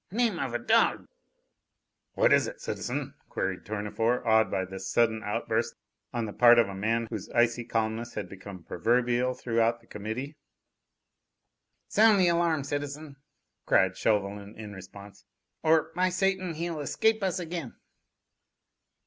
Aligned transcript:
"Name 0.09 0.39
of 0.39 0.55
a 0.55 0.57
dog!" 0.57 1.05
"What 2.15 2.33
is 2.33 2.47
it, 2.47 2.59
citizen?" 2.59 3.13
queried 3.29 3.65
Tournefort, 3.65 4.25
awed 4.25 4.49
by 4.49 4.65
this 4.65 4.89
sudden 4.89 5.21
outburst 5.23 5.75
on 6.11 6.25
the 6.25 6.33
part 6.33 6.57
of 6.57 6.67
a 6.67 6.73
man 6.73 7.05
whose 7.11 7.29
icy 7.35 7.63
calmness 7.63 8.15
had 8.15 8.27
become 8.27 8.63
proverbial 8.63 9.35
throughout 9.35 9.79
the 9.79 9.85
Committee. 9.85 10.35
"Sound 11.87 12.19
the 12.19 12.29
alarm, 12.29 12.63
citizen!" 12.63 13.17
cried 13.67 13.95
Chauvelin 13.95 14.55
in 14.57 14.73
response. 14.73 15.23
"Or, 15.61 15.91
by 15.93 16.09
Satan, 16.09 16.55
he'll 16.55 16.79
escape 16.79 17.21
us 17.21 17.37
again!" 17.37 17.75